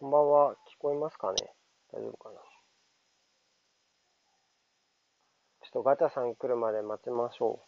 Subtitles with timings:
[0.00, 0.52] こんばんは。
[0.52, 1.36] 聞こえますかね？
[1.92, 2.36] 大丈夫かな？
[5.60, 7.66] ちょっとガチャさん来るまで待ちましょう。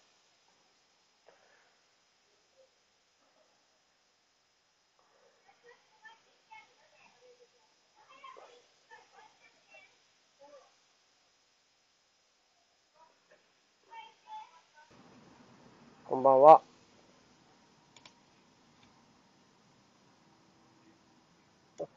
[16.09, 16.62] こんばんは。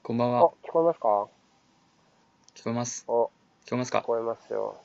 [0.07, 0.51] こんばんは。
[0.63, 1.07] 聞こえますか？
[2.53, 3.05] 聞こえます。
[3.07, 3.31] お、
[3.65, 4.01] 聞聞こえますか？
[4.03, 4.79] こえますよ。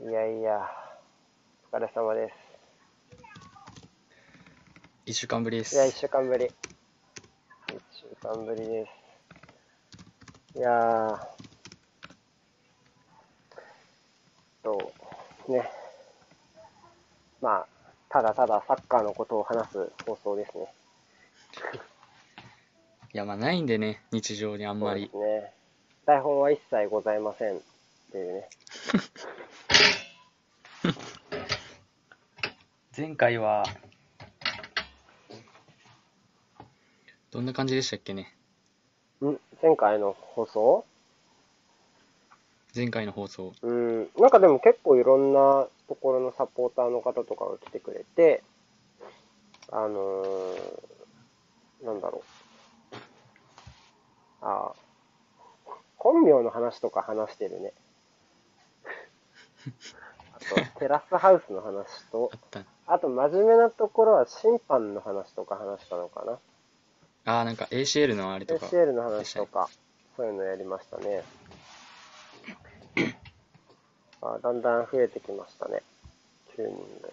[0.00, 0.68] いやいや、
[1.72, 2.34] お疲れ様です。
[5.06, 5.98] 一週間ぶりでいや、一す。
[6.00, 6.46] 週間ぶり。
[6.46, 6.52] 一
[7.92, 8.88] 週間ぶりで
[10.52, 10.58] す。
[10.58, 11.18] いやー、
[14.64, 14.92] と、
[15.46, 15.70] ね。
[17.40, 17.66] まあ、
[18.08, 20.74] ただただサッカーのことを話す放送ですね。
[23.14, 25.22] いや、まあないんでね、日常にあんまりそう。
[25.22, 25.52] ですね。
[26.06, 27.60] 台本は一切ございませんっ
[28.10, 28.48] ていうね。
[32.96, 33.64] 前回は、
[37.30, 38.34] どんな感じでしたっけね？
[39.22, 39.36] ん？
[39.60, 40.86] 前回の放送？
[42.74, 43.52] 前回の放送。
[43.60, 48.42] うん、なんかでも結構いろんなところのサポーターの方とかが来てくれて、
[49.70, 52.31] あのー、なんだろう。
[54.42, 57.72] ああ、本名の話とか話してるね。
[60.34, 62.30] あと、テラスハウスの話と
[62.86, 66.38] あ、と真面目なところは審判の話とか話したのかな。
[67.24, 68.66] ああ、なんか ACL のあれとか。
[68.66, 69.70] ACL の話とか、
[70.16, 71.22] そういうのやりましたね。
[74.20, 75.82] あだんだん増えてきましたね。
[76.56, 77.08] 9人ぐ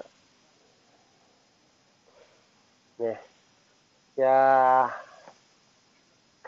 [3.00, 3.14] らい。
[3.14, 3.22] ね。
[4.18, 5.09] いやー、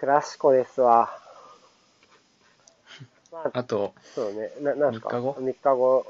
[0.01, 1.15] クラシコですわ。
[3.31, 4.51] まあ、あと、そうね。
[4.59, 6.05] な、なんすか？3日後 ?3 日後。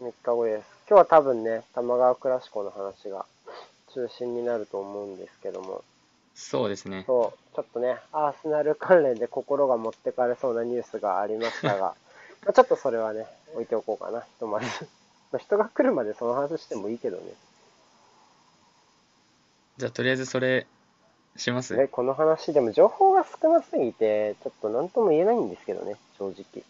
[0.00, 0.66] 3日後です。
[0.88, 3.26] 今日は多分ね、玉川クラシコの話が
[3.92, 5.82] 中心になると思うんですけども。
[6.36, 7.02] そうですね。
[7.04, 11.96] そう、ちょっとね、アーセナル関連で心が持ってかれそうなニュースがありましたが、
[12.46, 14.66] まあちょっとそれはね、置いておこうかな、ひとまず。
[15.32, 17.34] まあ人が来るまでその話してもいいけどね。
[19.78, 20.68] じゃあ、とりあえずそれ、
[21.36, 21.76] します？
[21.76, 26.64] ね、この話、でも情報が少なすぎて、ちょっと何とも言えないんですけどね、正直。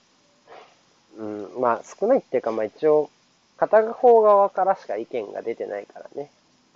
[1.18, 3.10] うん、まあ少ないっていうか、まあ一応、
[3.56, 6.30] 片方側からしか意見が出てないからね。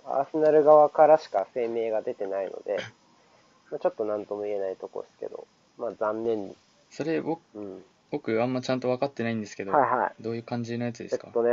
[0.05, 2.77] アーセナル側からしか声明が出てないので、
[3.71, 5.47] まあ、ちょっと何とも言えないとこですけど、
[5.77, 6.55] まあ残念に。
[6.91, 7.83] それ、僕、うん。
[8.09, 10.23] 僕あんまちゃんと分かってないんですけど、はいはい。
[10.23, 11.49] どういう感じのやつでえっすかとね、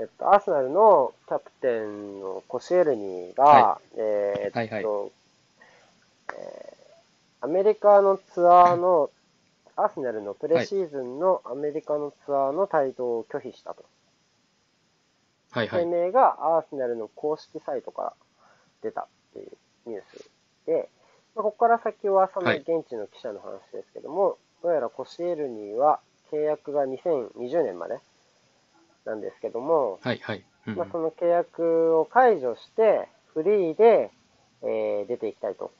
[0.00, 5.12] えっと、アーセナルのキャプテンのコシエルニが、はえーっと、はいはい
[6.36, 6.80] えー
[7.42, 9.10] アメリカのツアーの、
[9.76, 13.84] アーセナルのプレシーズンのアメリカのツアーの帯同を拒否したと。
[15.50, 15.84] はいはい。
[15.84, 18.12] 声明がアーセナルの公式サイトから
[18.82, 19.56] 出たっていう
[19.86, 20.30] ニュース
[20.66, 20.90] で、
[21.34, 25.98] まあ、ここから先はそのはい現地の記者の話ですけども、どうやらコシエルニは
[26.30, 27.98] 契約が2020年まで
[29.10, 30.44] なんですけども、はいはい。
[30.66, 34.10] うんうんまあ、その契約を解除して、フリーで、
[34.62, 35.72] えー出ていきたいと。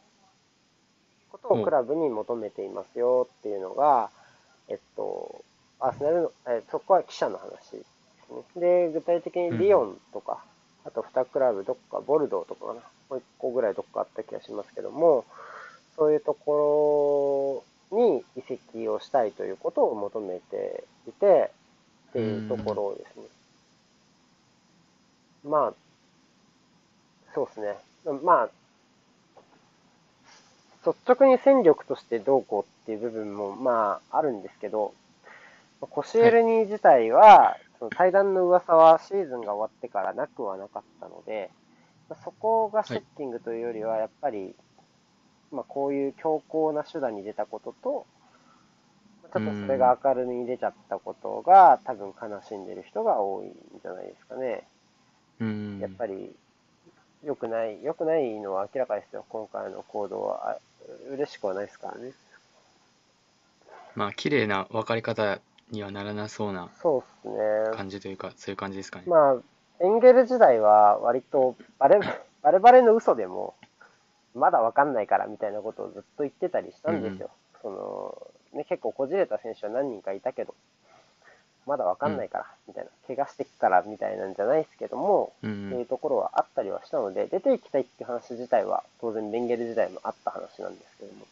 [1.31, 4.11] ことをクラブに求めていますよっていうのが、
[4.69, 5.45] えっと、
[5.79, 8.89] アーセナルの、えーそこは記者の話ですね。
[8.89, 10.43] で、具体的にリヨンとか、
[10.85, 12.81] あと2クラブ、どっか、ボルドーとかかな。
[13.11, 15.25] もう1個ぐらいどっかあった気がしますけども、
[15.97, 21.51] そういうところに移籍をしたいということを求めていて、
[22.11, 23.23] っていうところですね。
[25.45, 25.75] まあ、
[27.35, 27.77] そうですね。
[28.23, 28.51] まあ、
[30.87, 34.93] 率直に戦力としてどうこうっていう部分も、まあ、あるんですけど、
[35.81, 41.51] コシエルニー自体は、その対談の噂はシーズンが終わってからなくはなかったので、
[42.25, 44.55] そこがショッキングというよりは、やっぱり、
[45.53, 48.07] まあ、こういう強硬な手段に出たことと、
[49.33, 54.67] ちょっとそれが明るみに出ちゃったことが、多分悲しんでる人が多いんじゃないですかね。
[55.41, 55.79] うん。
[55.81, 56.35] やっぱり、
[57.25, 60.51] 良くない、良くないのは明らかですよ、今回の行動は。
[60.51, 60.59] あ
[61.11, 62.13] 嬉しくはないですからね。
[63.95, 65.41] まあ、綺麗な分かり方
[65.71, 66.71] にはならなそうな。
[67.75, 69.05] 感じというか、そういう感じですかね。
[69.07, 69.37] まあ、
[69.81, 72.01] エンゲル時代は割とバレ、
[72.43, 73.55] バレバレの嘘でも、
[74.35, 77.31] まだわかんないからみたいなことをずっと言ってたりしたんですよ。
[77.63, 80.55] その、ね、結構こじれた選手は何人かいたけど、
[81.67, 91.27] まだわかんないから、みたいな、怪我してっから、みたいなんじゃないですけども、うっていうんところはあったりはしたので、出ていきたいっていう話自体は、当然ベンゲル時代もあった話なんですけども、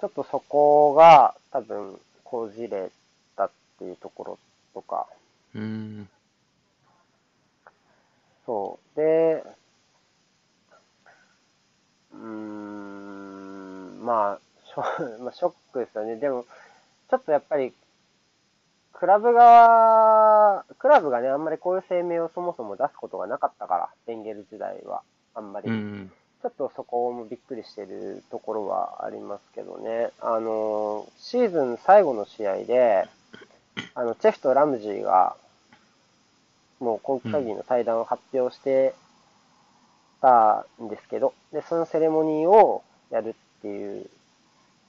[0.00, 2.90] ちょっとそこが多分、こじれ
[3.36, 4.38] たっていうところ
[4.74, 5.06] とか、
[5.54, 6.08] うん。
[8.46, 8.96] そう。
[8.96, 9.44] で、
[12.12, 16.16] うーん、まあ、シ ョまあ、ショックですよね。
[16.16, 16.44] でも、
[17.10, 17.74] ちょっとやっぱり、
[18.92, 25.02] クラブ側、クラブがね、あんまりこういう声明をそもそも出すことがなかったから、ベンゲル時代は、
[25.34, 25.68] あんまり。
[25.68, 26.12] うん。
[26.42, 30.10] ちょっとそこもびっくりしてるところはありますけどね。
[30.20, 33.06] あの、シーズン最後の試合で、
[33.94, 35.36] あの、チェフとラムジーが、
[36.80, 38.92] もう今季限りの対談を発表して
[40.20, 43.36] たんですけど、で、そのセレモニーをやる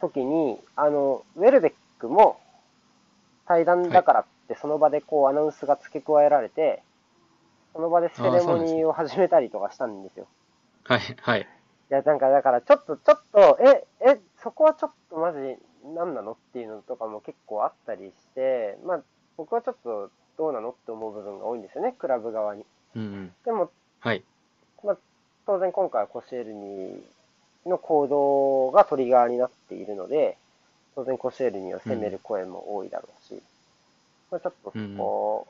[0.03, 2.39] 時に、あの、ウェルベックも
[3.47, 6.83] 対談だからってその場でこうアナウンスが付け加えられて、
[7.71, 10.27] その場でセレモニーを始めたりとかしたんですよ。
[10.83, 11.41] はい、はい。
[11.41, 11.45] い
[11.93, 15.57] や、なんか、だから、ちょっと、ちょっと、え、え、そこはちょっとマジ、
[15.95, 19.03] 何なのっていうのとかも結構あったりして、まあ、
[19.37, 22.65] 僕はちょっと、どうなのって思う部分が多いんですよね、クラブ側に。
[22.95, 23.33] うん。
[23.45, 24.23] でも、はい。
[24.83, 24.97] まあ、
[25.45, 27.03] 当然今回はコシエルニ
[27.65, 30.37] の行動がトリガーになっているので、
[30.95, 33.41] 当然コシエルニを責める声も多いだろうし、
[34.31, 35.47] まあ、ちょっとそこ、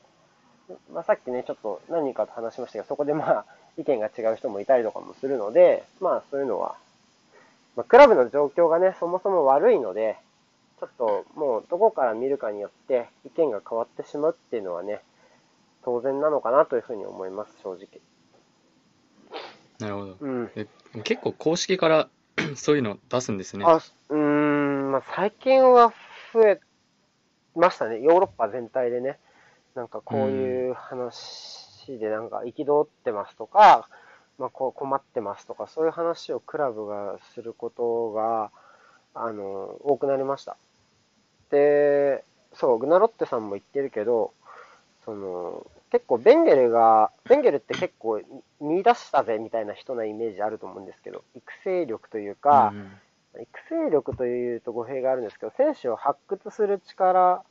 [0.93, 3.45] まあ、さっきね、ちょっと何人かと話しましたけど、そこでまあ、
[3.77, 6.75] 意見が違う人もいたりとかもするので、まあそういうのは、
[7.75, 10.17] まあ、クラブの状況がね、そもそも悪いので、
[10.79, 15.01] ちょっともうどこから見るかによって意見が変わってしまうっていうのはね、
[15.83, 17.87] 当然なのかなというふうに思います、正直。
[19.79, 20.17] なるほど。
[20.19, 20.51] うん。
[20.55, 20.67] え
[21.03, 22.09] 結構公式から
[22.55, 23.65] そういうの出すんですね。
[23.65, 25.93] あ、うーん、まあ、最近は
[26.33, 26.59] 増え
[27.55, 28.01] ましたね。
[28.01, 29.19] ヨーロッパ全体でね。
[29.75, 33.87] なんかこういう話でなんか憤ってますとか、
[34.37, 38.51] まあ、こう困ってますとか、そういう話をクラブがすることが、
[39.15, 40.57] あの、多くなりました。
[41.49, 42.23] で、
[42.53, 44.31] そう、グナロッテさんも言ってるけど、
[45.05, 48.19] その、結構ベンゲルが、ベンゲルって結構
[48.59, 52.91] 見出したぜみたいな人なイメージあると思うんですけど、育成力というか、うん
[53.41, 57.43] 育成力というと語弊があるんですけど、選手を発掘する力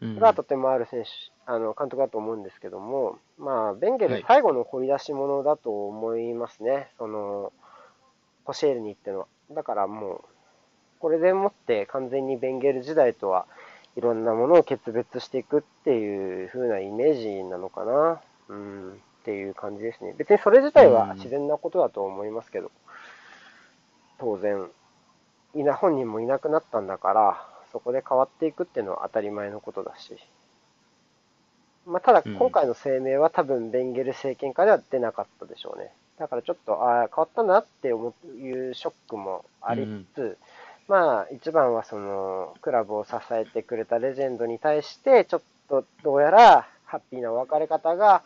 [0.00, 0.18] うん。
[0.18, 1.10] がとてもある選手、
[1.44, 4.20] あの監督だと思うんですけども、まあ、ベンゲはい。
[4.20, 7.52] ル最後の掘り出し物だと思いますね、その、
[8.44, 9.20] コシエルにっての。
[9.20, 9.26] は。
[9.52, 10.24] だからもう、
[10.98, 13.46] これでもって完全にベンゲル時代とは
[13.96, 20.14] いろんなものを決別していくっていう風なイメージなのかな、うん、っていう感じですね。
[20.16, 22.70] 別にそれ自体は自然なことだと思いますけど、
[24.18, 24.68] 当然、
[25.54, 30.16] いな、本人もいなくなったんだから、そこで変わっていくっていうのは当たり前のことだし。
[31.86, 35.92] まあ、ただ、うん今回の声明は多分、ベンゲル政権下では出なかったでしょうね。
[36.18, 40.38] だからちょっと、ああ、変わったなって思ういうショックもありつつ、
[40.90, 48.24] まあ、一番はその、クラブを支えてくれたレジェンドに対して、ちょっとどうやら、ハッピーな別れ方が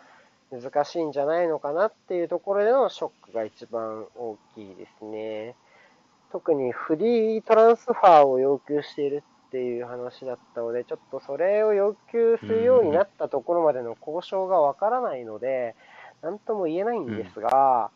[0.50, 5.56] 難しいんじゃないのかなっていうところでのショックが一番大きいですね。
[6.32, 15.74] 特にフリートランスファーを要求しているっていう話だったので、ちょっとそれを要求するようになったところまでの交渉がわからないので、
[16.22, 17.90] なんとも言えないんですが、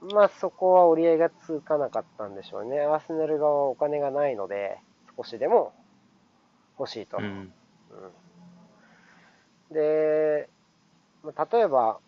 [0.00, 2.80] まあそこは折り合いがつかなかったんでしょうね。
[2.80, 4.78] アーセナル側はお金がないので、
[5.16, 5.72] 少しでも
[6.78, 7.18] 欲しいと。
[7.18, 7.24] うん。
[7.24, 7.52] うん
[9.70, 10.48] で、
[11.24, 11.98] まあ例えば、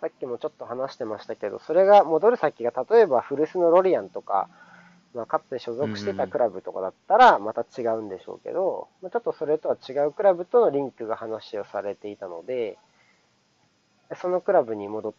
[0.00, 4.48] さっきもちょっと話してましたけど、それが戻る先が、例えば古巣のロリアンとか、
[5.14, 12.78] まあ、かつて所属してたクラブとかだったら、また違うんでしょうけど、まあ、ちょっとそれとは違うクラブとのリンクが話をされていたので、
[14.20, 15.14] そのクラブに戻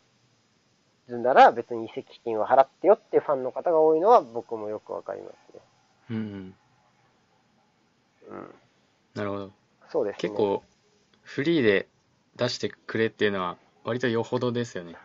[1.08, 5.62] るなら別に移籍金を払ってよっていうファンの方が多いのは僕もよくわかりますね。
[6.12, 6.54] うん。
[8.30, 8.56] うん。
[9.16, 9.52] なるほど。
[9.90, 10.20] そうですね。
[10.22, 10.64] 結構、
[11.24, 11.88] フリーで
[12.36, 14.96] 出してくれっていうのは、割とよほどですよね。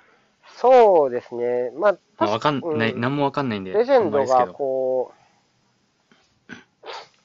[0.57, 1.71] そうですね。
[1.77, 4.47] まあ、まあ、わかんない、うんなんもわかんないんで、レジェンドが。
[4.49, 5.13] こ
[6.49, 6.55] う、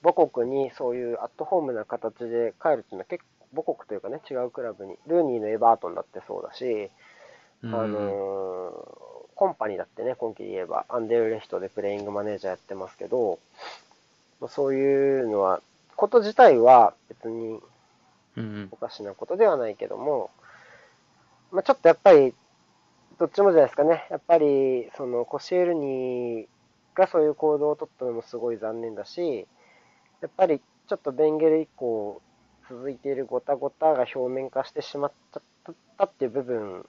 [0.03, 3.23] 母国にそういうアットホームな形で帰るっていうのは結
[3.53, 6.89] 構、母国というかね、違うクラブに、ルーニーのエバートンだってそうだし、うん
[7.63, 9.01] あのー
[9.41, 13.39] コンパニーだってね、今季で言えば、アンデルレヒトでプレイングマネージャーやってますけど、
[14.39, 15.61] まあそういうのは、
[15.95, 17.59] こと自体は別に
[18.69, 20.29] おかしなことではないけども、
[21.51, 22.35] まあ、ちょっとやっぱり、
[23.17, 24.05] どっちもじゃないですかね。
[24.11, 26.47] やっぱり、その、コシエルニ
[26.93, 29.47] がそういう行動をとったのもすごい残念だし、
[30.21, 32.21] やっぱり、ちょっとベンゲル以降、
[32.69, 35.11] 続いているごたごたが表面化してしまっ
[35.97, 36.85] たっていう部分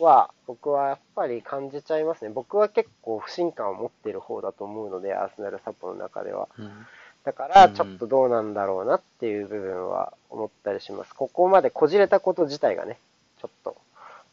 [0.00, 2.30] は、僕はやっぱり感じちゃいますね。
[2.30, 6.48] 僕は結構不信感を持っている方だと思うので、アーセナルサポの中では。
[6.58, 6.86] うん
[7.24, 11.14] だから、ちょっとどうなんだろうなっていう部分は思ったりします。
[11.14, 12.98] ここまでこじれたこと自体がね、
[13.40, 13.76] ちょっと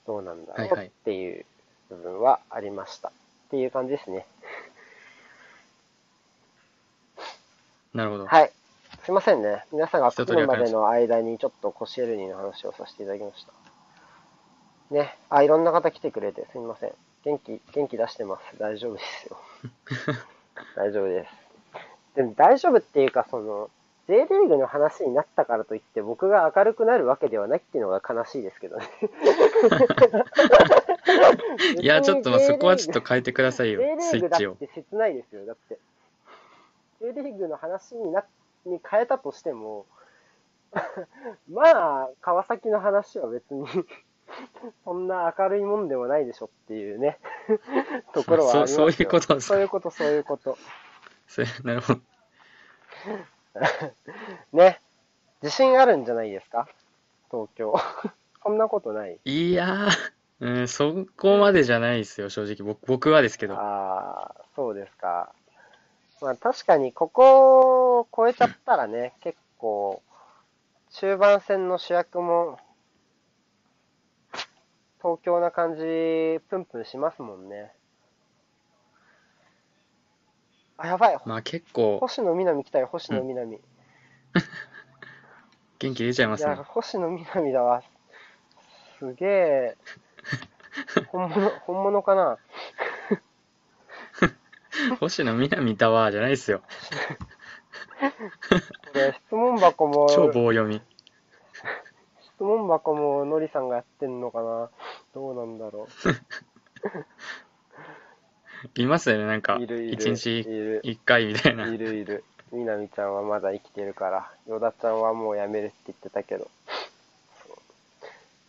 [0.07, 1.45] どうなんだろはいうはいっていう
[1.89, 3.09] 部分はありました。
[3.09, 3.11] っ
[3.51, 4.25] ていう感じですね。
[7.93, 8.25] なるほど。
[8.25, 8.51] はい。
[9.03, 9.65] すいませんね。
[9.71, 13.53] 皆さんが来るまでの間にちょっとコシエルニの話をさせていただきました。
[14.91, 15.17] ね。
[15.29, 16.91] あ、いろんな方来てくれてすみません。
[17.23, 18.57] 元気、元気出してます。
[18.57, 19.37] 大丈夫ですよ。
[20.75, 21.33] 大丈夫です。
[22.15, 23.69] でも大丈夫っていうか、その、
[24.07, 28.89] J リーグの話になったからといって僕が明るくなるわけではないっていうのが悲しいですけどね。
[31.79, 34.55] いや、ちょっとまあそこはちょっと変えてくださいよスイーグだっッチを。
[34.55, 35.77] て切ないですよ、だって。
[37.01, 38.25] J リーグの話にな
[38.65, 39.85] に変えたとしても、
[41.47, 43.67] まあ、川崎の話は別に、
[44.85, 47.19] そんな明るいもんでもないでしょっていうね、
[48.13, 49.53] ところはありますよそういうことですか？
[49.53, 50.57] そういうこと、そういうこと。
[51.27, 52.01] それなるほど。
[54.53, 54.79] ね。
[55.41, 56.67] 自信あるんじゃないですか？
[57.31, 57.73] 東京。
[58.43, 59.19] そんなことない。
[59.25, 62.55] いやー、うん、そこまでじゃないですよ、正直。
[62.65, 63.55] 僕僕はですけど。
[63.55, 65.31] ああ、そうですか。
[66.21, 70.01] まあ確かにここを超えちゃったらね、結構、
[70.91, 72.59] 中盤戦の主役も、
[75.01, 77.71] 東京な感じ、プンプンしますもんね。
[80.77, 81.17] あ、やばい。
[81.25, 83.57] まあ結構星野みなみ来たよ、星野みなみ。
[83.57, 83.59] い
[85.79, 86.63] 元気出ちゃいますや、ね。
[86.63, 87.83] 星野みなみだわ。
[88.99, 89.77] すげえ。
[91.11, 92.37] 本物、本物かな？
[94.99, 96.61] 星野みなみだわーじゃないですよ。
[97.99, 98.05] こ
[98.95, 100.81] れ質問箱も、超棒読み。
[102.21, 104.69] 質問箱ものりさんがやってんのかな？
[105.13, 105.87] どうなんだろ
[108.75, 109.61] いますよね、なんか、う。
[109.61, 109.93] いるいる。
[109.93, 110.81] 一日いる。
[110.83, 111.67] 一回みたいな。
[111.67, 112.23] いるいる。
[112.51, 116.47] みなみちゃんはまだ生きてるから、ヨダちゃんはもうやめるって言ってたけど。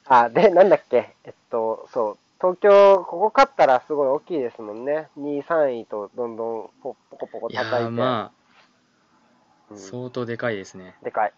[0.07, 1.15] あ、で、なんだっけ？
[1.25, 2.19] えっと、そう。
[2.41, 5.09] 東京、ここ勝ったらすごい大きいですもんね。
[5.19, 10.97] 2位、3位とどんどんポポコポコいや叩いまあ、うん相当でかいですね。
[11.03, 11.33] でかい。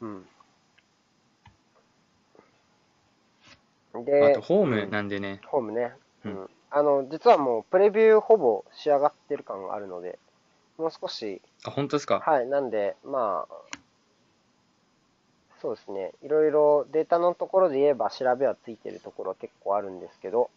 [0.00, 0.26] うん。
[3.94, 5.92] で、あと、ホームなんでね、ホームね。
[6.24, 6.50] ううんん。
[6.70, 10.18] あの、実はもうプレビューほぼ仕上がってる感があるので、
[10.78, 12.20] もう少し、あ、本当ですか？
[12.20, 13.54] はい、なんで、まあ、
[15.60, 20.50] そうですね、いろいろデータのところで言えば調べはついてるところは結構あるんですけど、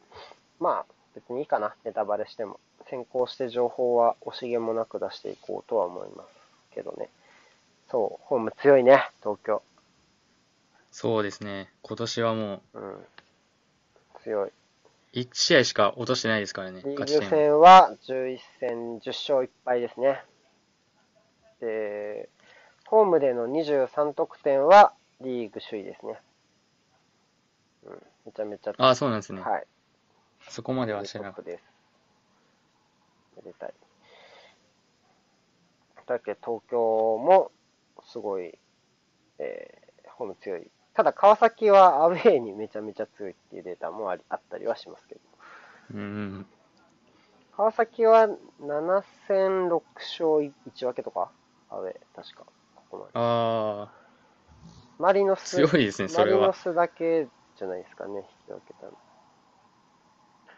[0.59, 2.59] まあ、別にいいかな、ネタバレしても。
[2.89, 6.29] 先行して情報は惜しげもなく出していこうとは思います
[6.73, 7.09] けどね。
[7.89, 9.61] そう、ホーム強いね、東京。
[10.91, 11.71] そうですね。
[11.81, 13.05] 今年はもう、うん。
[14.23, 14.51] 強い。
[15.13, 17.05] 1試合しか落としてないですからね、リーグ。
[17.05, 20.23] 戦は11戦10勝1敗ですね。
[21.59, 22.29] で、
[22.87, 26.19] ホームでの23得点はリーグ首位ですね。
[27.85, 29.41] うん、めちゃめちゃ、あ、そうなんですね。
[29.41, 29.67] はい。
[30.49, 31.63] そこまでは知らなかっトップです。
[33.37, 33.73] めでたい。
[36.05, 36.77] だけど東京
[37.17, 37.51] も
[38.05, 38.57] すごい、
[39.39, 40.69] えー、ホーム強い。
[40.93, 45.21] ただ川崎はアウェーにめちゃめちゃ強いっていうデータもありあったりはしますけど。
[45.91, 45.97] た。
[45.97, 46.45] うん。
[47.55, 48.27] 川崎は
[48.61, 50.51] 7戦6勝1
[50.85, 51.29] 分けとか？
[51.69, 52.45] アウェー、確か。
[52.75, 53.11] ここまで。
[53.15, 53.89] あ
[54.99, 56.39] マリノあ、ス、強いですね、そマれは。
[56.39, 58.93] リノスだけじゃないですかね、引き分けたの。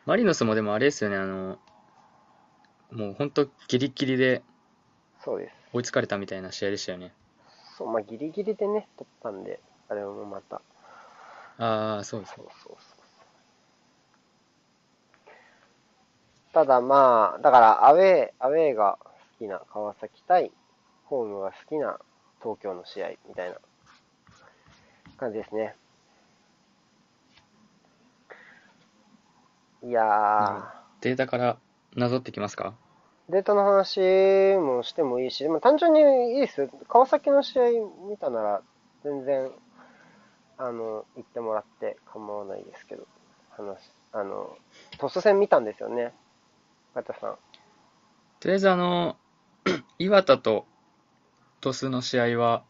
[0.06, 1.58] マリノスもでもあれですよね、あの、
[2.92, 4.44] もう本当ギリギリで
[5.24, 5.54] そうです。
[5.74, 7.14] 追いつかれたみたいな試合でしたよね。
[7.78, 10.62] そう、まあギリギリでね、取ったんで、あれもまた。
[11.58, 12.46] ああ、そうですそう。
[12.64, 12.98] そうそう。
[16.54, 20.52] ただまあ、だからアウェー、アウェーが好きな川崎対
[21.06, 22.00] ホームが好きな
[22.42, 23.58] 東京の試合みたいな
[25.18, 25.76] 感じですね。
[29.84, 30.64] いやー、
[31.02, 31.58] データから
[31.96, 32.74] なぞってきますか？
[33.28, 34.00] データの話
[34.58, 36.70] もしてもいいし、でも単純にいいですよ。
[36.88, 37.64] 川崎の試合
[38.10, 38.62] 見たなら
[39.04, 39.52] 全然、
[40.58, 43.06] あの、言ってもらって構わないですけど、
[43.52, 43.78] 話、
[44.12, 44.58] あの、
[44.98, 46.14] トス戦見たんですよね。
[46.94, 47.38] ガタさん。
[48.40, 49.18] とりあえずあの、
[50.00, 50.66] 岩田と
[51.62, 52.64] 鳥栖の試合は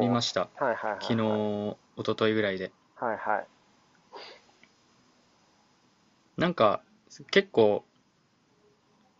[0.00, 0.48] 見ました。
[1.00, 2.72] 昨日、一昨日ぐらいで。
[2.96, 3.46] はいはい。
[6.36, 6.82] なんか、
[7.30, 7.84] 結構、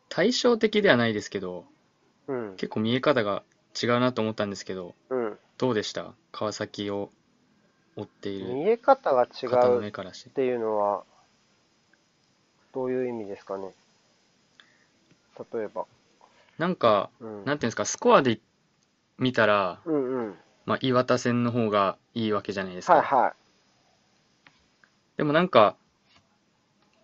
[0.08, 1.66] 対照的ではないですけど、
[2.28, 2.56] うん。
[2.56, 3.42] 結構見え方が
[3.80, 5.38] 違うなと思ったんですけど、うん。
[5.58, 6.14] どうでした？
[6.32, 7.10] 川崎を
[7.96, 10.30] 追っている見え方が違方のうっ目からして。
[10.30, 11.04] ていうのは、
[12.74, 13.70] どういう意味ですかね？
[15.52, 15.86] 例えば。
[16.58, 17.44] なんか、うん。
[17.44, 18.40] なんていうんですか、スコアで
[19.18, 20.38] 見たら、うんうん。
[20.66, 22.94] まあ、岩田戦の方がいいわけじゃないですか。
[22.94, 23.32] はいはい。
[25.16, 25.76] でもなんか、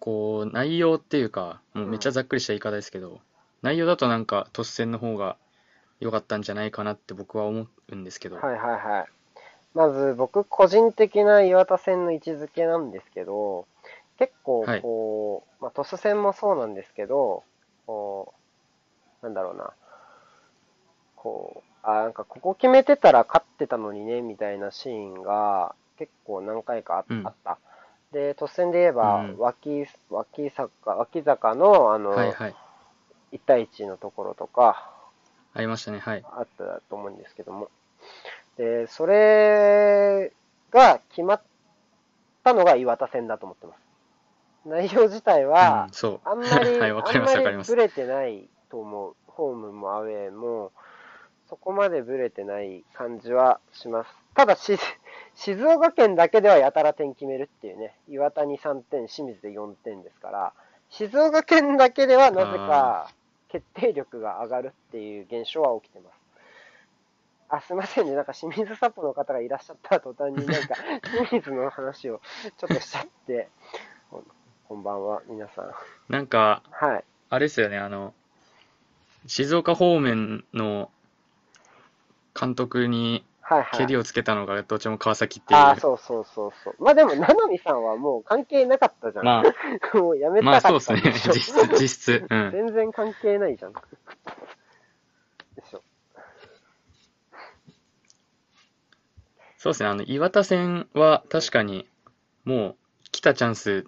[0.01, 3.21] こう、内容っていうか、もうめっちゃざっくりした言い方ですけど、
[3.63, 5.37] 内容だとなんか、突戦の方が
[6.01, 8.37] 良かったんじゃないかなって僕は思うんですけど。
[8.37, 9.07] はいはいはい。
[9.75, 13.67] まず僕個人的な岩田戦の位置づけなんですけど、
[14.19, 17.45] 結構はいこう、まあ、トス戦もそうなんですけど、
[17.87, 18.35] こ
[19.23, 19.73] う、なんだろうな、
[21.17, 27.59] こう、あ、なんかここ決めてたら勝ってたのにね、みたいなシーンが結構何回かあ,、うんあった。
[28.13, 32.55] で、突戦で言えば、うん脇、脇坂、脇坂のあの、はいはい。
[33.33, 34.91] 1対1のところとか、
[35.53, 36.25] ありましたね、はい。
[36.25, 37.71] あったと思うんですけども。
[38.61, 40.35] で、それ
[40.71, 41.43] が決まっ
[42.45, 43.79] たのが岩田戦だと思ってます。
[44.69, 45.89] 内容自体は。
[46.25, 47.99] あんまり、 はい、わかります、わかりますあんまりブ。
[47.99, 49.17] レてないと思う。
[49.29, 50.73] ホームもアウェーも、
[51.49, 54.11] そこまでブレてない感じはします。
[54.35, 54.77] ただし、
[55.37, 60.53] 静岡県だけではやたら点決めるっていうね、岩田に3点、清水で4点ですから、
[60.91, 63.11] 静岡県だけではなぜか
[63.49, 66.20] 決定力が上がるっていう現象は起きてます。
[67.51, 68.15] あ、すいませんね。
[68.15, 70.77] なんか清水サポの方がいらっしゃった途端になんか
[71.11, 72.21] 清水の話を
[72.57, 73.49] ちょっとしちゃって、
[74.11, 74.25] こ
[74.69, 75.75] こんばんは、皆さん。
[76.09, 77.05] なんか、はい。
[77.29, 78.15] あれですよね、あの、
[79.27, 80.91] 静岡方面の
[82.39, 83.79] 監督にはいはい。
[83.81, 85.81] 蹴りをつけたのがどっちも川崎っていああ、う。
[85.81, 86.77] そうそうそうそう。
[86.79, 89.25] まあでも、七海さんはもう関係なかったじゃん。
[89.25, 89.43] まあ、
[89.99, 92.27] もうやめまあたかったそうですね、実質、実質。
[92.31, 92.51] うん。
[92.53, 93.73] 全然関係ないじゃん。
[93.73, 93.81] で
[95.69, 95.83] しょ。
[99.61, 101.87] そうですね、あの、岩田戦は確かに、
[102.45, 102.77] もう、
[103.13, 103.85] 来たチャンス、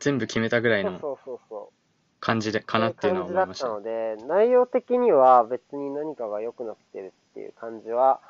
[0.00, 2.20] 全部決めたぐらいのそうそうそうそう。
[2.20, 3.90] 感じで、かなっていうのは思いましそうたね。
[3.90, 8.20] いう感じだったので、内容的には別に何かが良くなってるっていう感じは、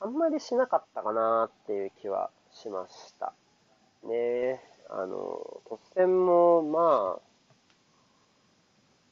[0.00, 3.32] あんまりしなかったかなっていう気はしました。
[4.02, 4.60] ねえ、
[4.90, 7.20] あの、突然も、まあ、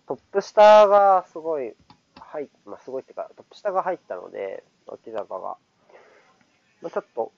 [0.07, 1.73] トップ下がすごい
[2.21, 5.57] 入っ、まあすごいっていうか、トップ下が入ったので、脇坂が。
[6.87, 7.33] まあちょっと、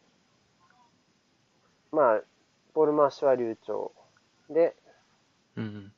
[1.91, 2.23] まあ、
[2.75, 3.93] ボール回しは流暢。
[4.51, 4.77] で、
[5.57, 5.93] うんうん。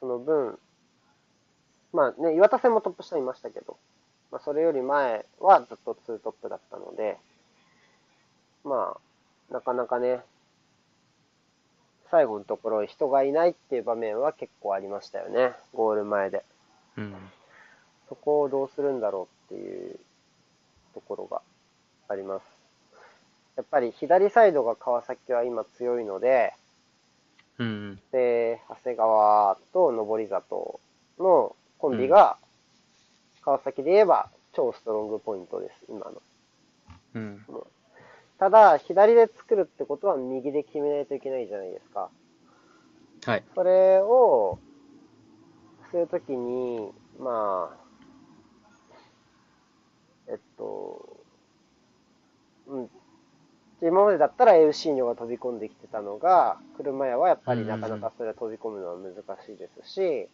[0.00, 0.58] その分、
[1.94, 3.78] まあね、岩田戦もトップ下にいましたけど、
[4.30, 7.16] まあそれより前はずっとツートップだったので、
[8.62, 8.98] ま
[9.50, 10.20] あ、なかなかね、
[12.10, 16.44] 最後のところ人がいないっていう場面は結構ありましたよね、ゴール前で。
[16.98, 17.14] うん。
[18.10, 19.98] そこをどうするんだろうっていう
[20.92, 21.40] ところが
[22.08, 22.44] あります。
[23.56, 26.52] やっぱり左サイドが川崎は今強いので、
[27.58, 28.00] うんうん。
[28.12, 30.80] で、長谷川と登里
[31.18, 32.36] のコンビが、
[33.42, 36.22] 川崎で言えば超ストロングポイントです、今の。
[37.14, 37.44] うん。
[38.38, 42.10] ただ、左で作るってことは右で決めないといけないじゃないですか。
[43.24, 43.44] はい。
[43.54, 44.58] それを、
[45.90, 47.86] するときに、まあ、
[50.28, 51.15] えっと、
[52.68, 52.90] うん。
[53.82, 60.28] 今までだったらエウシーニョが飛び込んできてたのが、車屋はやっぱりなかなかそれは飛び込むのは難しいですし、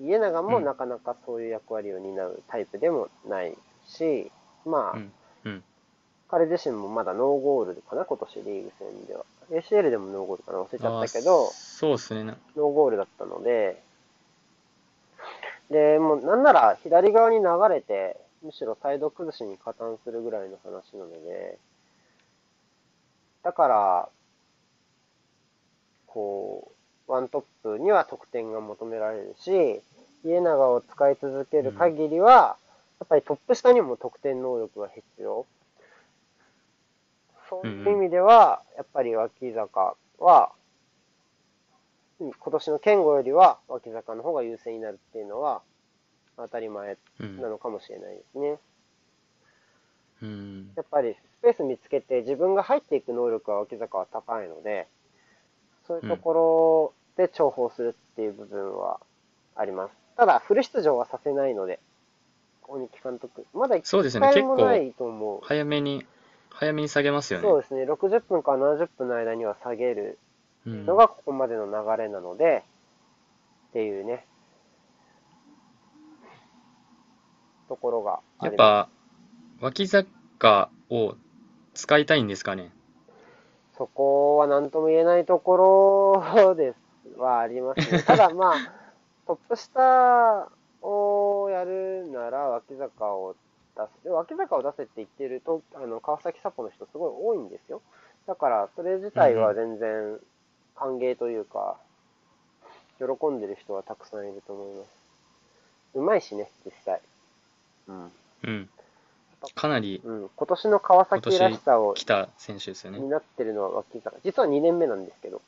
[0.00, 3.54] 家長もなかなかそういう役割を担うタイプでもない
[3.86, 4.30] し、
[4.64, 5.12] まあ、うん。
[5.44, 5.62] うん。
[6.30, 9.24] 彼自身もまだノーゴールかな、今年リーグ戦では。
[9.50, 12.24] ACL でもノーゴールかな、忘れちゃったけどあ、そうですね。
[12.24, 13.82] なノーゴールだったので、
[15.70, 21.58] で、もうなんなら左側に流れて、むしろサイド崩しに加担するぐらいの話なので、
[23.42, 24.08] だから、
[26.06, 26.72] こ
[27.08, 29.50] う、ワントップには得点が求められるし、
[30.24, 32.56] 家長を使い続ける限りは、
[33.00, 35.46] やっぱりトップ下にも得点能力が必要。
[37.48, 40.60] そういう意味では、やっぱり脇坂は、うん
[42.20, 45.62] 今年の健吾よりは脇坂の方が優勢になるっていうのは
[46.36, 47.48] 当たり前うんな。
[47.48, 48.58] のかもしれないですね。
[50.22, 50.72] うん。
[50.76, 54.86] やっぱりスペース見つけて自分が入っていく能力は脇坂は高いので、
[55.86, 59.00] そういうところで重宝するっていう部分は
[59.56, 59.94] あります。
[60.16, 61.80] ただ、フル出場はさせないので、
[62.62, 63.46] 大西監督。
[63.54, 65.40] まだ一そうですね回もないと思う。
[65.42, 66.06] 早めに、
[66.50, 67.48] 早めに下げますよね。
[67.48, 67.84] そうですね。
[67.84, 70.18] 60分から70分の間には下げる
[70.66, 72.62] うんのがここまでの流れなので、
[73.70, 74.26] っていうね、
[77.70, 78.88] ところがやっぱ、
[79.60, 81.14] 脇坂を
[81.74, 82.72] 使いたいんですかね？
[83.78, 88.02] そこは何とも言えないところですはありますね。
[88.04, 88.54] ただまあ、
[89.24, 90.48] トップ下
[90.82, 93.36] をやるなら脇坂を
[93.76, 94.04] 出す。
[94.04, 97.82] で脇坂を出せって言ってると、あの、川崎サポの人すごい多いんですよ。
[98.26, 100.18] だから、それ自体は全然
[100.74, 101.76] 歓迎というか、
[102.98, 104.90] 喜んでる人はたくさんいると思います。
[105.94, 107.00] うまいしね、実際。
[107.90, 108.12] うん。
[108.44, 108.68] うん。
[109.54, 110.30] かなりうん。
[110.34, 113.00] 今年の川崎らしさを来た選手ですよね。
[113.00, 114.16] になってるのは脇坂。
[114.24, 115.40] 実は2年目なんですけど、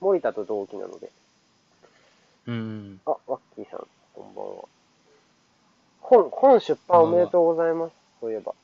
[0.00, 1.10] 森田と同期なので。
[2.46, 3.00] うん。
[3.06, 4.64] あ、ワッキーさん、こんばんは。
[6.00, 7.92] 本、本出版おめでとうございます。
[8.20, 8.54] そういえば。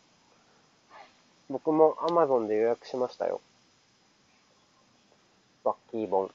[1.51, 3.41] 僕も Amazon で予約しましたよ。
[5.63, 6.31] ワッキー本。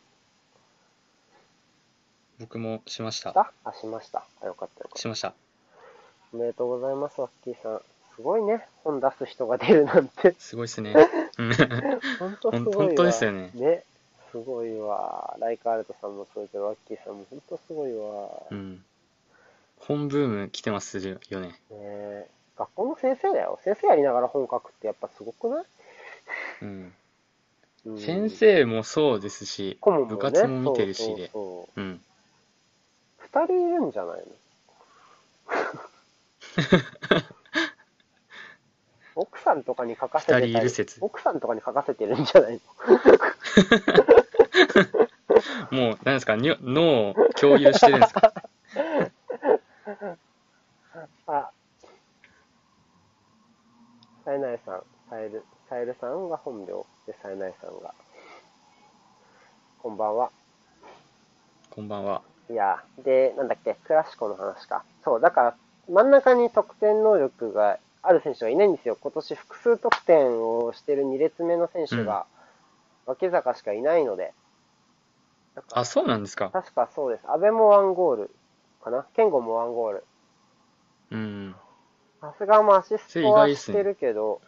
[2.40, 3.54] 僕もしました。
[3.66, 4.24] あ、しました。
[4.42, 5.34] あ、よかったよかっしました。
[6.32, 6.38] た。
[6.38, 7.82] おめでとうございます、ワッキーさん。
[8.16, 8.68] すごいね。
[8.84, 10.36] 本出す人が出るなんて。
[10.38, 10.94] すごいっすね。
[11.38, 11.54] うん
[12.20, 12.88] ほんとすごいわ。
[12.88, 13.84] 本当ですよねね。
[14.32, 15.36] すごいわ。
[15.40, 18.30] ライカールトさんもそうだけど、ワッキーさんもほんとすごいわ。
[18.52, 18.84] うん。
[19.80, 21.48] 本ブーム来てますよね。
[21.48, 23.60] ねえ学校の先生だよ。
[23.64, 25.66] 先生やりながら本書くってやっぱすごくない、
[26.64, 26.94] うん。
[27.86, 31.30] うん先生もそうですし、ね部活も見てるしで。
[31.30, 32.02] そうそうそううん。
[33.20, 34.24] 二人いるんじゃないの？
[39.16, 42.60] 奥さんとかに書かせてた二り人いる説奥さんとかに書かせてるんじゃない
[45.72, 45.78] の？
[45.78, 48.34] もう、何ですか、に脳を共有してるんですか？
[51.28, 51.52] あ、
[54.26, 56.74] さえないさん、さえる、さえるさんが本名で、
[57.22, 57.94] さえないさんが。
[59.82, 60.32] こんばんは。
[61.72, 62.22] こんばんは。
[62.50, 64.84] いや、で、なんだっけ、クラシコの話か。
[65.04, 65.56] そう、だから、
[65.90, 68.98] 真ん中に得点能力がある選手がいないんですよ。
[69.02, 72.26] 今年複数得点をしてる2列目の選手が、
[73.06, 74.34] 脇坂しかいないので。
[75.74, 76.52] あ、そうなんですか。
[76.52, 77.24] 確かそうです。
[77.28, 78.30] 安倍もワンゴール
[78.84, 79.06] かな？
[79.16, 80.04] 健吾もワンゴール。
[81.12, 81.56] うん。
[82.22, 84.42] さすがもアシストはしてるけど、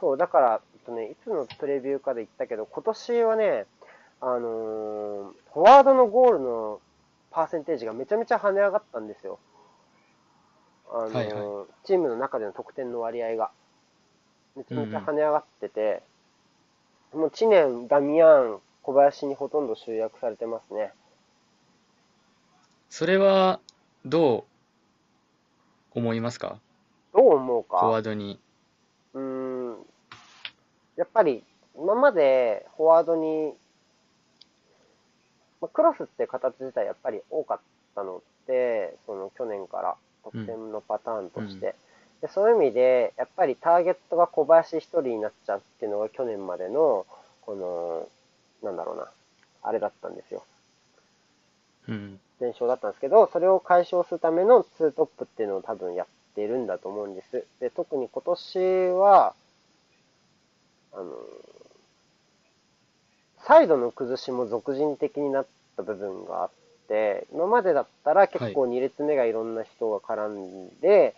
[0.00, 3.66] そう、だから、えっとね、いつのプレビューかで言ったけど、今年はね、
[4.20, 6.80] あのーフォワードのゴールの
[7.30, 9.38] パーセンテージがめちゃめちゃ跳ね上がったんですよ。
[10.90, 13.50] あのーはいはチームの中での得点の割合が。
[14.56, 16.02] めちゃめちゃ跳ね上がってて、
[17.12, 20.92] もう知念、ダミアン、小林にほとんど集約されてますね。
[22.90, 23.60] それは、
[24.04, 24.46] ど
[25.94, 26.58] う思いますか？
[27.14, 27.78] どう思うか？
[27.78, 28.40] フォワードに。
[29.14, 29.76] うーん
[30.96, 31.44] やっぱり
[31.76, 33.54] 今までフォワードに、
[35.60, 37.60] まあ、クロスって形自体やっぱり多かっ
[37.94, 39.96] たので、その去年から
[40.32, 41.74] 得点のパターンとして、
[42.20, 47.06] でそういう意味で、やっぱりターゲットが小林一人になっちゃうっていうのが去年までの、
[47.42, 48.08] この、
[48.62, 49.08] なんだろうな、
[49.62, 50.42] あれだったんですよ。
[51.88, 52.20] うん。
[52.66, 57.44] だったんですけど、それを解消するためのツートップっていうのを多分やってるんだと思うんです。
[57.60, 58.58] で、特に今年
[58.90, 59.34] は、
[60.92, 61.12] あの、
[63.44, 66.50] サイドの崩しも俗人的になった部分があっ
[66.88, 71.14] て、今までだったら結構2列目がいろんな人が絡んで、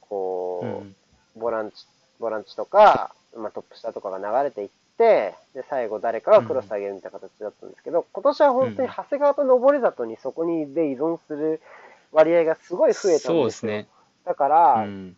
[0.00, 0.96] こう、うん。
[1.36, 1.86] ボランチ、
[2.18, 11.60] ボランチとか、まあ、トップ下とかが流れていって、で、最後誰かがクロス上げるみたいな形だったんですけど、今年は本当に長谷川と登里にそこにで依存する
[12.12, 13.50] 割合がすごい増えたんですよ。
[13.50, 13.86] すね。
[14.24, 15.16] だから、うん。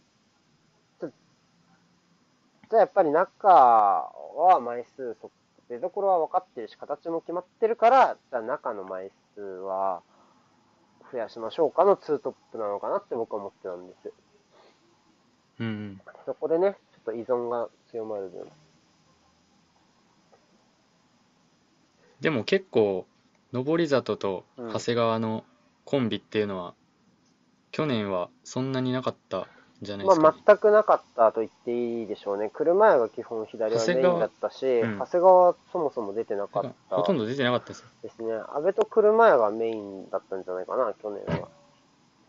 [1.00, 5.30] じゃあやっぱり中は枚数、そ
[5.68, 10.02] 出どころは分かってるし、形も決まってるから、じゃあ中の枚数は
[11.12, 14.12] 増やしましょうかのツートップなのかなって僕は思ってたんです。
[15.60, 16.00] うん。
[16.24, 18.46] そこでね、ちょっと依存が強まる分。
[22.20, 23.06] でも結構、
[23.52, 25.44] 登里と長谷川の
[25.84, 26.74] コンビっていうのは、
[27.70, 29.46] 去年はそんなになかったん
[29.82, 30.42] じゃないでますあか、ね。
[30.46, 32.50] 全くなかったと言っていいでしょうね。
[32.52, 37.86] 車屋が基本左はメインだったし、長谷川うん長谷川はそもそも出てなかったほとんど出てなかったですよ。
[38.02, 38.32] ですね。
[38.32, 41.48] 安倍と車屋がメインだったんじゃないかな、去年は。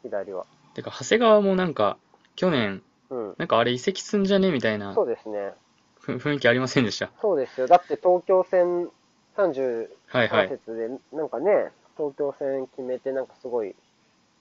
[0.02, 0.46] 左は。
[0.74, 1.98] てか、長谷川もなんか、
[2.36, 3.36] 去年、うん。
[3.38, 5.54] なんかあれ移籍すんじゃねみたいなそうですね。
[6.00, 7.12] ふ雰囲気ありませんでした。
[7.22, 7.68] そうですよ。
[7.68, 8.90] だって東京戦
[9.38, 10.48] 33はいはい。
[10.50, 13.76] 節で、なんかね、東京戦決めて、なんかすごい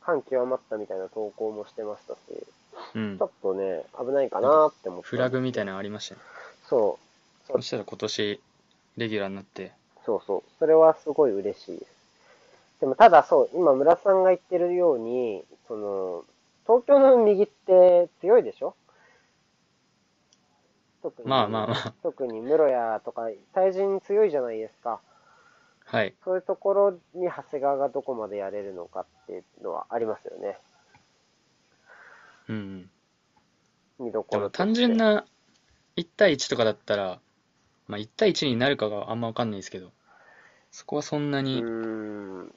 [0.01, 2.42] 感極まったみたいな投稿もしてましたし、
[2.95, 3.27] うんちょ。
[3.27, 5.07] っとね、危ないかなって思って。
[5.07, 6.21] フラグみたいなのありましたね。
[6.69, 6.99] そ
[7.45, 7.47] う。
[7.47, 8.41] そうそしたら今年、
[8.97, 9.73] レギュラーになって、
[10.05, 10.43] そうそう。
[10.59, 11.93] それはすごい嬉しいです。
[12.81, 16.25] でもただそう、今村さんが言ってるように、その、
[16.67, 18.75] 東京の右って強いでしょ？
[21.03, 21.95] 特に、まあまあまあ。
[22.03, 25.01] 特に室屋とか、対人強いじゃないですか。
[25.85, 26.15] はい。
[26.25, 30.59] そういうところに長谷川がどこまでやれるのかっていうのはありますよね。
[32.49, 32.91] うんうん。
[34.07, 35.25] 見どこでもろとして単純な
[35.97, 37.21] 1対1とかだったら、
[37.87, 39.91] まあ1対1になるかがあんまわかんないですけど、
[40.71, 42.55] そこはそんなうに、ーん。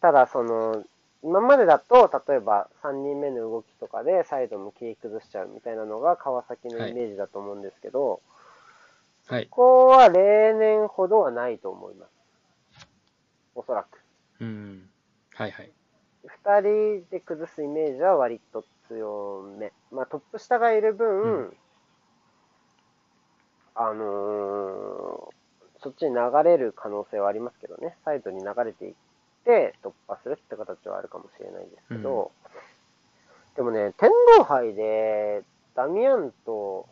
[0.00, 0.84] ただ、その、
[1.22, 8.20] 今までだと、例えば3人目の動きとかでサイドも切り崩しちゃうみたいなのが川崎のイメージだと思うんですけど、
[9.26, 9.46] はい。
[9.46, 12.10] ここは例年ほどはないと思います。
[13.54, 14.00] おそらく。
[14.40, 14.90] うんうん。
[15.34, 15.72] はいはい。
[16.26, 19.72] 二人で崩すイメージは割と強め。
[19.92, 21.56] まあトップ下がいる分、うん
[23.76, 25.34] あのー
[25.84, 27.94] そっちに流れる可能性はありますけどね。
[28.06, 28.94] サイドに流れていっ
[29.44, 32.32] て突破するって形はあるかもしれないですけど、
[33.54, 34.08] でもね、天
[34.38, 35.42] 皇杯で
[35.74, 36.88] ダミアンと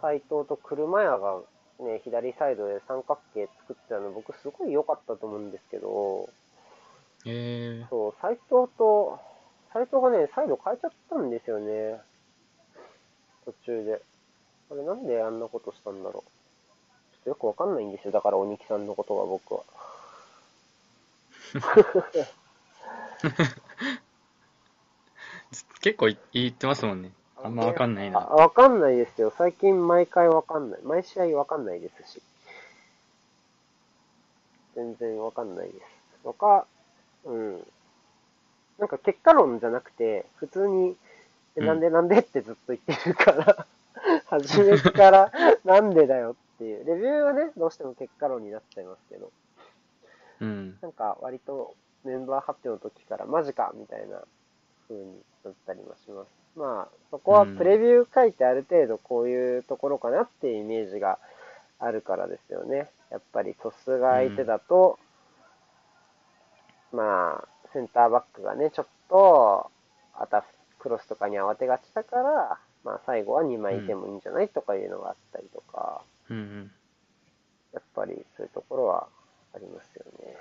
[0.00, 1.38] 斎藤と車屋が
[1.78, 6.28] ね、左サイドで三角形作ってたの僕すごい良かったと思うんですけど、
[7.26, 9.18] えそう、斎藤と、
[9.72, 12.00] 斎藤がね、サイド変えちゃったんですよね。
[13.44, 14.00] 途中で。
[14.70, 16.22] あれなんであんなことしたんだろう。
[16.22, 16.28] ちょ
[17.20, 18.12] っとよくわかんないんですよ。
[18.12, 19.62] だから鬼木さんのことが僕は。
[21.54, 23.48] ー、
[25.80, 27.12] 結構い言ってますもんね。
[27.42, 28.18] あんまわかんないあな。
[28.20, 29.32] わかんないですよ。
[29.36, 30.80] 最近毎回わかんない。
[30.82, 32.22] 毎試合わかんないですし。
[34.74, 36.26] 全然わかんないです。
[36.26, 36.66] わか、
[37.28, 37.66] うん。
[38.78, 40.96] なんか結果論じゃなくて、普通に、
[41.56, 43.66] えうんなんでなんでってずっと言ってるから、
[44.26, 45.32] 初めから
[45.64, 46.84] なんでだよっていう。
[46.84, 49.32] レビューはね、どうしても結果論になっちゃいますけど、
[50.40, 50.78] うん。
[50.80, 54.22] なんか割とメンバー発表の時からマジかみたいな
[54.88, 56.30] 風になったりもします。
[56.56, 61.18] まあ、そこはプレビュー書いてある程度こういうところかなっていうイメージが
[61.78, 62.88] あるからですよね。
[63.10, 64.98] やっぱりトスが相手だと、
[66.92, 69.70] まあ、センターバックがね、ちょっと、
[70.14, 70.44] あた
[70.78, 76.70] クロスとかに慌てがちだから、まあ最後は2枚いてもいいんじゃないとかいうのがあったりとか、うんうん。
[77.72, 79.06] やっぱりそういうところは
[79.54, 80.36] ありますよね。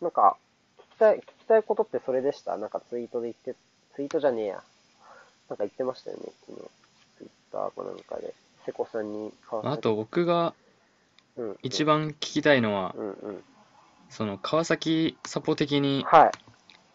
[0.00, 0.36] なんか、
[0.78, 2.56] 聞きたい、聞きたいことってそれでした？
[2.56, 3.60] なんかツイートで言って、
[3.94, 4.62] ツイートじゃねえや。
[5.48, 6.68] なんか言ってましたよね、昨日。
[7.18, 8.34] ツイッターかなんかで。
[8.64, 9.32] 瀬古さんに
[9.62, 10.52] あと僕が
[11.36, 13.44] うんうん、一番聞きたいのは、うんうん。
[14.08, 16.30] その川崎サポ的にはい。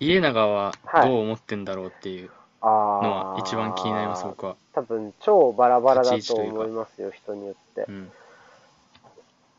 [0.06, 3.40] 家長ははいどう思ってんだろうっていうあのはあ。
[3.40, 4.56] 一番気になります、僕は。
[4.74, 7.92] 多分、超バラバラだと立ち位置というか思いますよ、人によってう。
[7.92, 8.12] ん。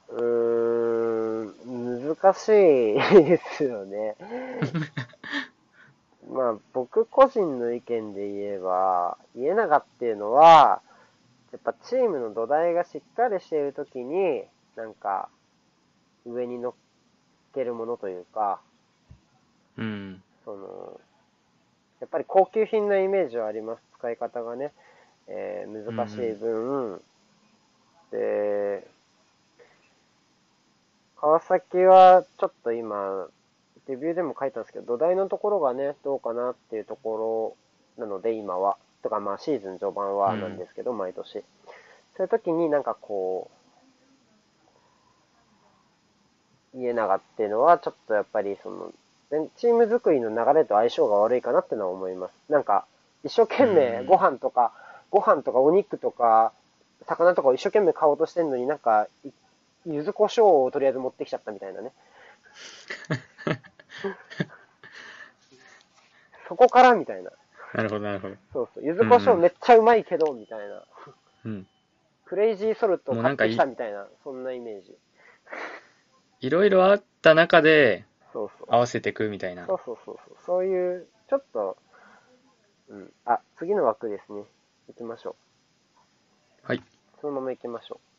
[0.08, 2.52] うーん、難しい
[3.24, 4.16] ですよね。
[6.30, 10.80] まあ、僕個人の意見で言えば、家長っていうのは、
[11.50, 14.44] やっぱチームの土台がしっかりしているときに、
[14.76, 15.28] なんか、
[16.24, 16.72] 上に乗っ
[17.54, 18.61] けるものというか、
[19.76, 20.22] うん。
[20.44, 21.00] その、
[22.00, 23.82] やっぱり高級品のイメージはあります。
[23.98, 24.72] 使い方がね、
[25.28, 27.00] えー難しい分、
[28.11, 28.87] で、
[31.16, 33.28] 川崎はちょっと今、
[33.88, 37.56] レビューでも書いたんですけど、土台のところがね、どうかなっていうとこ
[37.98, 38.76] ろなので、今は。
[39.02, 41.44] とか、まあシーズン序盤はなんですけど、毎年。
[42.16, 43.62] そういう時になんかこう、
[46.74, 48.92] 家長っていうのは、ちょっとやっぱりその、
[49.30, 52.32] 全チーム作りの流れと相性が悪いかなってのは思います。
[52.48, 52.87] なんか、
[53.24, 54.72] 一生懸命うんご飯とか、
[55.11, 56.52] ご飯とかお肉とか、
[57.06, 59.30] 魚とかを一生懸命買おうとしてんのになんか、い
[59.87, 61.92] 柚子胡椒をとりあえず持ってきちゃったみたいなね。
[66.48, 67.30] そこからみたいな。
[67.74, 68.37] なるほど、なるほど。
[68.52, 68.85] そうそう。
[68.85, 70.82] 柚子胡椒めっちゃうまいけど、みたいな。
[71.46, 71.66] うん。
[72.26, 74.96] クレイジーソルト買ってきたみたいな、そんなイメージ。
[76.42, 78.66] いろいろあった中でそうそう。
[78.68, 79.74] 合わせていくみたいなそ。
[79.74, 80.37] うそうそうそう。
[80.44, 81.76] そういう、ちょっと、
[82.88, 83.12] うん。
[83.24, 84.42] あ、次の枠ですね。
[84.88, 85.37] 行きましょ
[86.64, 86.66] う。
[86.66, 86.83] はい。
[87.20, 88.12] そのまま行きましょう。